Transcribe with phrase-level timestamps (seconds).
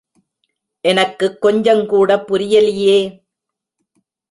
[0.81, 2.99] எனக்குக் கொஞ்சங்கூடப் புரியலியே.